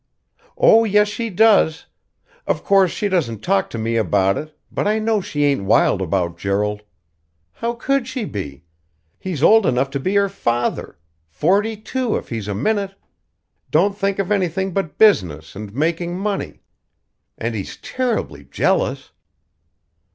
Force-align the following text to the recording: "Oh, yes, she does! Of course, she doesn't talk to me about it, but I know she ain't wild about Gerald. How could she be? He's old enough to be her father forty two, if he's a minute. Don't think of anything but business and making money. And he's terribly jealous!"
"Oh, 0.57 0.83
yes, 0.83 1.09
she 1.09 1.29
does! 1.29 1.85
Of 2.47 2.63
course, 2.63 2.89
she 2.89 3.07
doesn't 3.07 3.43
talk 3.43 3.69
to 3.69 3.77
me 3.77 3.97
about 3.97 4.35
it, 4.35 4.57
but 4.71 4.87
I 4.87 4.97
know 4.97 5.21
she 5.21 5.43
ain't 5.43 5.65
wild 5.65 6.01
about 6.01 6.39
Gerald. 6.39 6.81
How 7.51 7.73
could 7.73 8.07
she 8.07 8.25
be? 8.25 8.63
He's 9.19 9.43
old 9.43 9.63
enough 9.67 9.91
to 9.91 9.99
be 9.99 10.15
her 10.15 10.27
father 10.27 10.97
forty 11.29 11.77
two, 11.77 12.17
if 12.17 12.29
he's 12.29 12.47
a 12.47 12.55
minute. 12.55 12.95
Don't 13.69 13.95
think 13.95 14.17
of 14.17 14.31
anything 14.31 14.71
but 14.71 14.97
business 14.97 15.55
and 15.55 15.71
making 15.71 16.17
money. 16.17 16.61
And 17.37 17.53
he's 17.53 17.77
terribly 17.77 18.45
jealous!" 18.45 19.11